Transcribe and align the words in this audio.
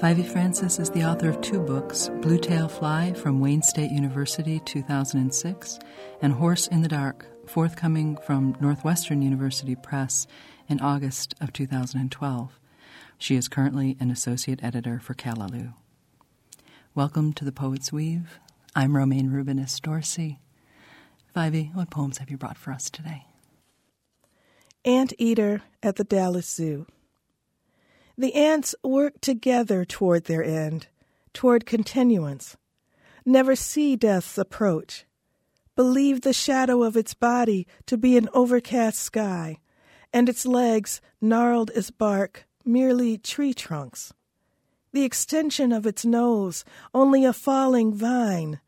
Vievee 0.00 0.22
Francis 0.22 0.78
is 0.78 0.90
the 0.90 1.02
author 1.02 1.28
of 1.28 1.40
two 1.40 1.58
books 1.58 2.08
Bluetail 2.20 2.68
Fly 2.68 3.14
from 3.14 3.40
Wayne 3.40 3.62
State 3.62 3.90
University, 3.90 4.60
2006, 4.64 5.80
and 6.22 6.32
Horse 6.34 6.68
in 6.68 6.82
the 6.82 6.88
Dark, 6.88 7.26
forthcoming 7.48 8.16
from 8.24 8.56
Northwestern 8.60 9.22
University 9.22 9.74
Press 9.74 10.28
in 10.68 10.80
August 10.80 11.34
of 11.40 11.52
2012. 11.52 12.60
She 13.18 13.34
is 13.34 13.48
currently 13.48 13.96
an 13.98 14.12
associate 14.12 14.62
editor 14.62 15.00
for 15.00 15.14
Callaloo. 15.14 15.74
Welcome 16.94 17.32
to 17.32 17.44
the 17.44 17.50
Poet's 17.50 17.92
Weave. 17.92 18.38
I'm 18.76 18.96
Romayne 18.96 19.30
Rubinas 19.30 19.82
Dorsey. 19.82 20.38
Vievee, 21.34 21.74
what 21.74 21.90
poems 21.90 22.18
have 22.18 22.30
you 22.30 22.36
brought 22.36 22.56
for 22.56 22.70
us 22.70 22.88
today? 22.88 23.26
Ant 24.84 25.12
Eater 25.18 25.62
at 25.82 25.96
the 25.96 26.04
Dallas 26.04 26.48
Zoo. 26.48 26.86
The 28.20 28.34
ants 28.34 28.74
work 28.82 29.20
together 29.20 29.84
toward 29.84 30.24
their 30.24 30.42
end, 30.42 30.88
toward 31.32 31.64
continuance. 31.64 32.56
Never 33.24 33.54
see 33.54 33.94
death's 33.94 34.36
approach. 34.36 35.06
Believe 35.76 36.22
the 36.22 36.32
shadow 36.32 36.82
of 36.82 36.96
its 36.96 37.14
body 37.14 37.64
to 37.86 37.96
be 37.96 38.16
an 38.16 38.28
overcast 38.34 38.98
sky, 38.98 39.58
and 40.12 40.28
its 40.28 40.44
legs, 40.44 41.00
gnarled 41.20 41.70
as 41.70 41.92
bark, 41.92 42.48
merely 42.64 43.18
tree 43.18 43.54
trunks. 43.54 44.12
The 44.90 45.04
extension 45.04 45.70
of 45.70 45.86
its 45.86 46.04
nose, 46.04 46.64
only 46.92 47.24
a 47.24 47.32
falling 47.32 47.94
vine, 47.94 48.60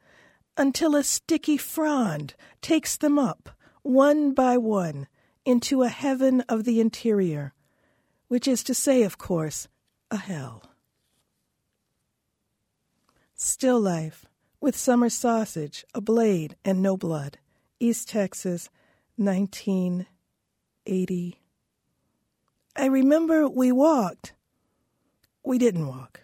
until 0.56 0.94
a 0.94 1.02
sticky 1.02 1.56
frond 1.56 2.34
takes 2.62 2.96
them 2.96 3.18
up, 3.18 3.48
one 3.82 4.32
by 4.32 4.56
one, 4.58 5.08
into 5.44 5.82
a 5.82 5.88
heaven 5.88 6.42
of 6.42 6.62
the 6.62 6.80
interior 6.80 7.52
which 8.30 8.46
is 8.46 8.62
to 8.62 8.72
say, 8.72 9.02
of 9.02 9.18
course, 9.18 9.66
a 10.08 10.16
hell. 10.16 10.62
Still 13.34 13.80
life, 13.80 14.24
with 14.60 14.76
summer 14.76 15.08
sausage, 15.08 15.84
a 15.96 16.00
blade, 16.00 16.54
and 16.64 16.80
no 16.80 16.96
blood. 16.96 17.38
East 17.80 18.08
Texas, 18.08 18.68
1980. 19.16 21.40
I 22.76 22.86
remember 22.86 23.48
we 23.48 23.72
walked. 23.72 24.34
We 25.42 25.58
didn't 25.58 25.88
walk. 25.88 26.20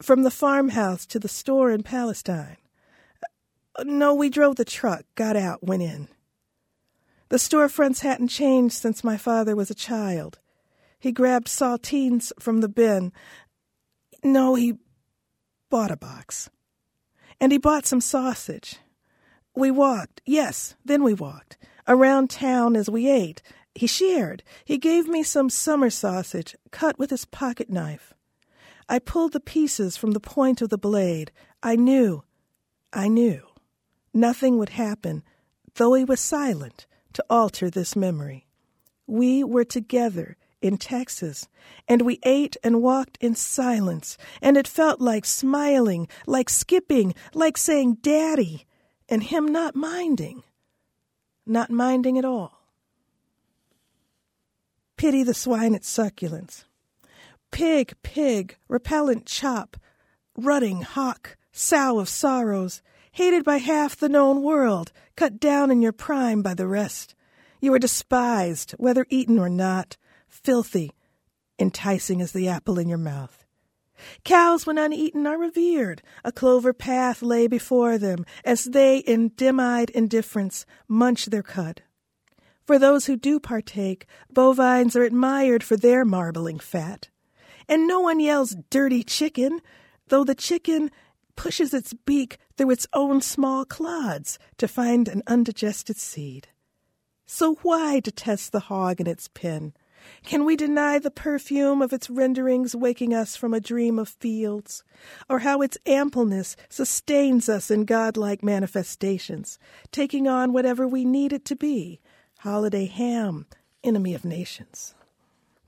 From 0.00 0.22
the 0.22 0.30
farmhouse 0.30 1.04
to 1.04 1.18
the 1.18 1.28
store 1.28 1.70
in 1.70 1.82
Palestine. 1.82 2.56
No, 3.84 4.14
we 4.14 4.30
drove 4.30 4.56
the 4.56 4.64
truck, 4.64 5.04
got 5.14 5.36
out, 5.36 5.62
went 5.62 5.82
in. 5.82 6.08
The 7.28 7.36
storefronts 7.36 8.00
hadn't 8.00 8.28
changed 8.28 8.76
since 8.76 9.04
my 9.04 9.18
father 9.18 9.54
was 9.54 9.70
a 9.70 9.74
child. 9.74 10.38
He 11.02 11.10
grabbed 11.10 11.48
saltines 11.48 12.30
from 12.38 12.60
the 12.60 12.68
bin. 12.68 13.12
No, 14.22 14.54
he 14.54 14.74
bought 15.68 15.90
a 15.90 15.96
box. 15.96 16.48
And 17.40 17.50
he 17.50 17.58
bought 17.58 17.86
some 17.86 18.00
sausage. 18.00 18.76
We 19.56 19.72
walked, 19.72 20.22
yes, 20.24 20.76
then 20.84 21.02
we 21.02 21.12
walked, 21.12 21.58
around 21.88 22.30
town 22.30 22.76
as 22.76 22.88
we 22.88 23.10
ate. 23.10 23.42
He 23.74 23.88
shared. 23.88 24.44
He 24.64 24.78
gave 24.78 25.08
me 25.08 25.24
some 25.24 25.50
summer 25.50 25.90
sausage, 25.90 26.54
cut 26.70 27.00
with 27.00 27.10
his 27.10 27.24
pocket 27.24 27.68
knife. 27.68 28.14
I 28.88 29.00
pulled 29.00 29.32
the 29.32 29.40
pieces 29.40 29.96
from 29.96 30.12
the 30.12 30.20
point 30.20 30.62
of 30.62 30.68
the 30.68 30.78
blade. 30.78 31.32
I 31.64 31.74
knew, 31.74 32.22
I 32.92 33.08
knew, 33.08 33.42
nothing 34.14 34.56
would 34.58 34.68
happen, 34.68 35.24
though 35.74 35.94
he 35.94 36.04
was 36.04 36.20
silent, 36.20 36.86
to 37.14 37.24
alter 37.28 37.70
this 37.70 37.96
memory. 37.96 38.46
We 39.08 39.42
were 39.42 39.64
together 39.64 40.36
in 40.62 40.78
Texas, 40.78 41.48
and 41.88 42.02
we 42.02 42.18
ate 42.22 42.56
and 42.62 42.82
walked 42.82 43.18
in 43.20 43.34
silence, 43.34 44.16
and 44.40 44.56
it 44.56 44.68
felt 44.68 45.00
like 45.00 45.24
smiling, 45.24 46.08
like 46.26 46.48
skipping, 46.48 47.14
like 47.34 47.56
saying 47.56 47.98
Daddy, 48.00 48.66
and 49.08 49.22
him 49.22 49.46
not 49.46 49.74
minding, 49.74 50.42
not 51.44 51.70
minding 51.70 52.16
at 52.16 52.24
all. 52.24 52.62
Pity 54.96 55.22
the 55.22 55.34
swine 55.34 55.74
at 55.74 55.82
succulents. 55.82 56.64
Pig, 57.50 57.94
pig, 58.02 58.56
repellent 58.68 59.26
chop, 59.26 59.76
rutting 60.36 60.82
hawk, 60.82 61.36
sow 61.50 61.98
of 61.98 62.08
sorrows, 62.08 62.82
hated 63.12 63.44
by 63.44 63.58
half 63.58 63.96
the 63.96 64.08
known 64.08 64.42
world, 64.42 64.92
cut 65.16 65.38
down 65.38 65.70
in 65.70 65.82
your 65.82 65.92
prime 65.92 66.40
by 66.40 66.54
the 66.54 66.66
rest. 66.66 67.14
You 67.60 67.74
are 67.74 67.78
despised, 67.78 68.72
whether 68.72 69.06
eaten 69.10 69.38
or 69.38 69.48
not, 69.48 69.96
filthy, 70.32 70.92
enticing 71.58 72.20
as 72.20 72.32
the 72.32 72.48
apple 72.48 72.78
in 72.78 72.88
your 72.88 72.98
mouth. 72.98 73.44
Cows, 74.24 74.66
when 74.66 74.78
uneaten, 74.78 75.26
are 75.26 75.38
revered. 75.38 76.02
A 76.24 76.32
clover 76.32 76.72
path 76.72 77.22
lay 77.22 77.46
before 77.46 77.98
them 77.98 78.24
as 78.44 78.64
they, 78.64 78.98
in 78.98 79.28
dim 79.28 79.60
eyed 79.60 79.90
indifference, 79.90 80.66
munch 80.88 81.26
their 81.26 81.42
cud. 81.42 81.82
For 82.64 82.78
those 82.78 83.06
who 83.06 83.16
do 83.16 83.38
partake, 83.38 84.06
bovines 84.32 84.96
are 84.96 85.04
admired 85.04 85.62
for 85.62 85.76
their 85.76 86.04
marbling 86.04 86.58
fat. 86.58 87.10
And 87.68 87.86
no 87.86 88.00
one 88.00 88.18
yells 88.18 88.56
dirty 88.70 89.04
chicken, 89.04 89.60
though 90.08 90.24
the 90.24 90.34
chicken 90.34 90.90
pushes 91.36 91.72
its 91.72 91.92
beak 91.92 92.38
through 92.56 92.70
its 92.70 92.86
own 92.92 93.20
small 93.20 93.64
clods 93.64 94.38
to 94.58 94.66
find 94.66 95.08
an 95.08 95.22
undigested 95.26 95.96
seed. 95.96 96.48
So 97.26 97.54
why 97.62 98.00
detest 98.00 98.52
the 98.52 98.60
hog 98.60 99.00
in 99.00 99.06
its 99.06 99.28
pen? 99.28 99.74
Can 100.24 100.44
we 100.44 100.56
deny 100.56 100.98
the 100.98 101.10
perfume 101.10 101.82
of 101.82 101.92
its 101.92 102.08
renderings 102.08 102.74
waking 102.74 103.12
us 103.14 103.36
from 103.36 103.52
a 103.54 103.60
dream 103.60 103.98
of 103.98 104.08
fields, 104.08 104.84
or 105.28 105.40
how 105.40 105.62
its 105.62 105.78
ampleness 105.86 106.56
sustains 106.68 107.48
us 107.48 107.70
in 107.70 107.84
godlike 107.84 108.42
manifestations, 108.42 109.58
taking 109.90 110.28
on 110.28 110.52
whatever 110.52 110.86
we 110.86 111.04
need 111.04 111.32
it 111.32 111.44
to 111.46 111.56
be 111.56 112.00
holiday 112.38 112.86
ham, 112.86 113.46
enemy 113.84 114.14
of 114.14 114.24
nations? 114.24 114.94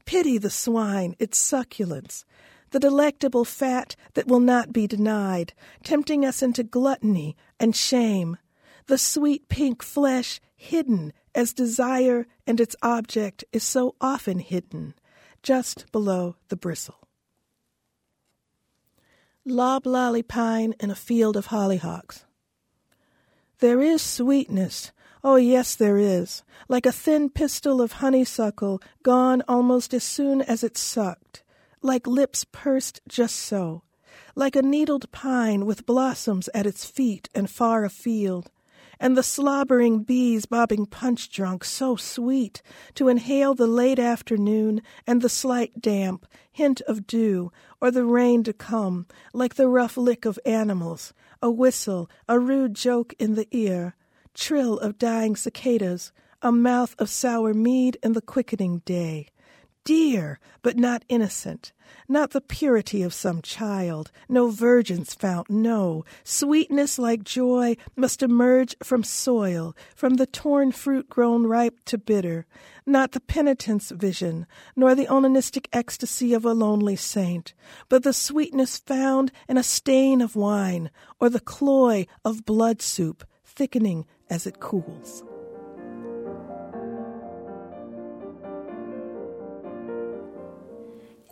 Pity 0.05 0.39
the 0.39 0.51
swine, 0.51 1.17
its 1.19 1.39
succulence, 1.39 2.25
the 2.71 2.81
delectable 2.81 3.45
fat 3.45 3.97
that 4.15 4.27
will 4.27 4.41
not 4.41 4.73
be 4.73 4.87
denied, 4.87 5.55
tempting 5.83 6.25
us 6.25 6.43
into 6.43 6.63
gluttony 6.63 7.37
and 7.61 7.75
shame, 7.75 8.37
the 8.87 8.99
sweet 8.99 9.49
pink 9.49 9.83
flesh 9.83 10.41
hidden 10.57 11.13
as 11.35 11.53
desire 11.53 12.27
and 12.47 12.61
its 12.61 12.77
object 12.83 13.45
is 13.53 13.63
so 13.63 13.95
often 14.01 14.39
hidden 14.39 14.95
just 15.43 15.91
below 15.93 16.37
the 16.49 16.57
bristle. 16.57 17.07
Loblolly 19.45 20.23
pine 20.23 20.75
in 20.81 20.91
a 20.91 20.95
field 20.95 21.37
of 21.37 21.49
hollyhocks. 21.49 22.25
There 23.59 23.83
is 23.83 24.01
sweetness, 24.01 24.91
oh 25.23 25.37
yes, 25.37 25.75
there 25.75 25.99
is, 25.99 26.43
like 26.69 26.87
a 26.87 26.93
thin 26.93 27.29
pistil 27.29 27.81
of 27.81 27.93
honeysuckle 27.93 28.81
gone 29.03 29.43
almost 29.47 29.93
as 29.93 30.03
soon 30.03 30.41
as 30.41 30.65
it 30.65 30.79
sucked, 30.79 31.45
like 31.83 32.07
lips 32.07 32.45
pursed 32.45 33.01
just 33.07 33.37
so, 33.37 33.83
like 34.35 34.57
a 34.57 34.63
needled 34.63 35.13
pine 35.13 35.67
with 35.67 35.87
blossoms 35.87 36.49
at 36.55 36.67
its 36.67 36.85
feet 36.87 37.29
and 37.35 37.51
far 37.51 37.85
afield, 37.85 38.51
and 39.05 39.19
the 39.19 39.23
slobbering 39.23 40.03
bees 40.03 40.47
bobbing 40.47 40.87
punch 40.87 41.29
drunk, 41.29 41.63
so 41.63 41.95
sweet 41.95 42.63
to 42.95 43.07
inhale 43.09 43.55
the 43.55 43.67
late 43.67 43.99
afternoon 43.99 44.81
and 45.07 45.21
the 45.21 45.29
slight 45.29 45.79
damp, 45.79 46.27
hint 46.51 46.81
of 46.89 47.07
dew, 47.07 47.53
or 47.83 47.91
the 47.91 48.07
rain 48.07 48.43
to 48.43 48.55
come, 48.55 49.07
like 49.35 49.57
the 49.57 49.69
rough 49.69 49.99
lick 49.99 50.25
of 50.25 50.39
animals, 50.47 51.13
a 51.43 51.51
whistle, 51.51 52.09
a 52.31 52.39
rude 52.39 52.73
joke 52.73 53.13
in 53.19 53.35
the 53.35 53.47
ear, 53.51 53.95
trill 54.33 54.79
of 54.79 54.97
dying 54.97 55.37
cicadas, 55.37 56.11
a 56.41 56.51
mouth 56.51 56.95
of 56.99 57.11
sour 57.11 57.53
mead 57.53 57.99
in 58.03 58.15
the 58.15 58.23
quickening 58.23 58.79
day 58.87 59.29
dear, 59.85 60.39
but 60.63 60.77
not 60.77 61.05
innocent, 61.09 61.73
not 62.09 62.31
the 62.31 62.41
purity 62.41 63.03
of 63.03 63.13
some 63.13 63.43
child, 63.43 64.11
no 64.29 64.49
virgin's 64.49 65.15
fount, 65.15 65.51
no. 65.51 66.05
Sweetness 66.25 66.99
like 66.99 67.23
joy 67.23 67.77
must 67.95 68.23
emerge 68.23 68.75
from 68.83 69.05
soil, 69.05 69.77
from 69.95 70.15
the 70.15 70.27
torn 70.27 70.73
fruit 70.73 71.09
grown 71.09 71.47
ripe 71.47 71.79
to 71.85 71.99
bitter, 71.99 72.47
not 72.87 73.13
the 73.13 73.21
penitent's 73.21 73.91
vision, 73.91 74.47
nor 74.75 74.95
the 74.95 75.07
onanistic 75.07 75.67
ecstasy 75.73 76.33
of 76.35 76.45
a 76.45 76.53
lonely 76.53 76.97
saint, 76.97 77.55
but 77.89 78.03
the 78.03 78.13
sweetness 78.13 78.79
found 78.79 79.31
in 79.49 79.57
a 79.57 79.63
stain 79.63 80.21
of 80.21 80.37
wine, 80.37 80.91
or 81.21 81.29
the 81.29 81.41
cloy 81.41 82.07
of 82.25 82.45
blood 82.45 82.81
soup, 82.81 83.25
thickening 83.45 84.07
as 84.31 84.47
it 84.47 84.61
cools. 84.61 85.23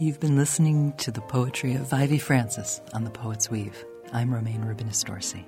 You've 0.02 0.18
been 0.18 0.34
listening 0.34 0.94
to 0.94 1.12
the 1.12 1.20
poetry 1.20 1.74
of 1.74 1.82
Vievee 1.82 2.20
Francis 2.20 2.80
on 2.92 3.04
The 3.04 3.10
Poet's 3.10 3.48
Weave. 3.48 3.84
I'm 4.12 4.34
Romayne 4.34 4.64
Rubinas 4.64 5.04
Dorsey. 5.04 5.46